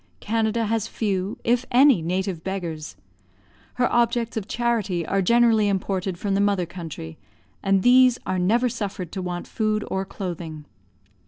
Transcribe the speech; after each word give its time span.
Canada 0.19 0.65
has 0.65 0.87
few, 0.87 1.37
if 1.43 1.63
any, 1.69 2.01
native 2.01 2.43
beggars; 2.43 2.95
her 3.75 3.87
objects 3.93 4.35
of 4.35 4.47
charity 4.47 5.05
are 5.05 5.21
generally 5.21 5.67
imported 5.67 6.17
from 6.17 6.33
the 6.33 6.41
mother 6.41 6.65
country, 6.65 7.19
and 7.61 7.83
these 7.83 8.17
are 8.25 8.39
never 8.39 8.67
suffered 8.67 9.11
to 9.11 9.21
want 9.21 9.45
food 9.45 9.85
or 9.91 10.03
clothing. 10.03 10.65